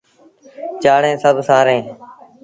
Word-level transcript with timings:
چآڙيٚن 0.81 1.17
سڀ 1.23 1.35
سآريٚݩ۔ 1.49 1.87